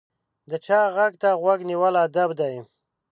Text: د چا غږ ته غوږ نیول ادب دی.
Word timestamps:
د 0.49 0.51
چا 0.65 0.79
غږ 0.95 1.13
ته 1.21 1.29
غوږ 1.41 1.59
نیول 1.69 1.93
ادب 2.05 2.29
دی. 2.39 2.55